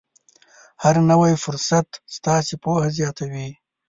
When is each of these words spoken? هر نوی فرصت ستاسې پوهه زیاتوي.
هر 0.83 0.95
نوی 1.09 1.33
فرصت 1.43 1.87
ستاسې 2.15 2.55
پوهه 2.63 2.87
زیاتوي. 2.97 3.49